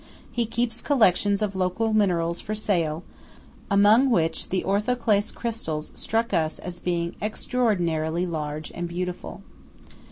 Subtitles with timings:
[0.31, 3.03] He keeps collections of local minerals for sale,
[3.69, 9.43] among which the orthoclase crystals struck us as being extraordinarily large and beautiful.